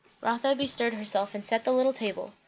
[0.19, 2.33] Rotha bestirred herself and set the little table.